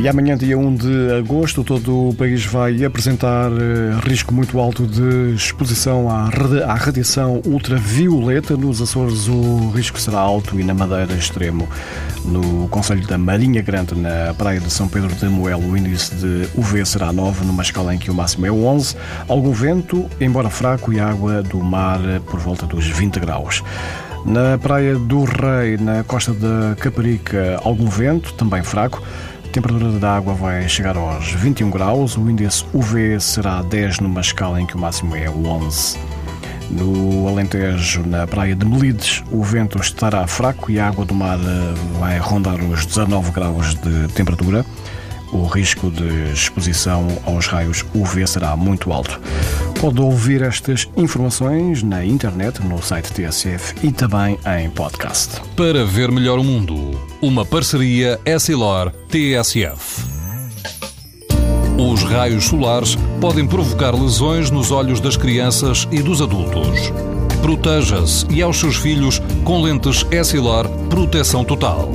[0.00, 4.86] E amanhã, dia 1 de agosto, todo o país vai apresentar eh, risco muito alto
[4.86, 6.30] de exposição à,
[6.74, 8.56] radiação ultravioleta.
[8.56, 11.68] Nos Açores, o risco será alto e na Madeira, extremo.
[12.24, 16.48] No Conselho da Marinha Grande, na praia de São Pedro de Moelo, o índice de
[16.56, 18.96] UV será 9, numa escala em que o máximo é 11.
[19.28, 23.62] Algum vento, embora fraco, e água do mar por volta dos 20 graus.
[24.24, 29.02] Na Praia do Rei, na costa da Caparica, algum vento, também fraco.
[29.50, 34.20] A temperatura da água vai chegar aos 21 graus, o índice UV será 10 numa
[34.20, 35.98] escala em que o máximo é 11.
[36.70, 41.36] No Alentejo, na praia de Melides, o vento estará fraco e a água do mar
[41.36, 44.64] eh, vai rondar os 19 graus de temperatura.
[45.32, 49.20] O risco de exposição aos raios UV será muito alto.
[49.80, 55.40] Pode ouvir estas informações na internet, no site TSF e também em podcast.
[55.56, 60.04] Para ver melhor o mundo, uma parceria Essilor-TSF.
[61.78, 66.92] Os raios solares podem provocar lesões nos olhos das crianças e dos adultos.
[67.40, 71.90] Proteja-se e aos seus filhos com lentes Essilor Proteção Total.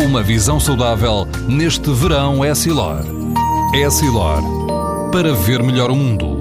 [0.00, 3.04] Uma visão saudável neste verão Essilor.
[3.74, 4.40] Essilor.
[5.10, 6.37] Para ver melhor o mundo.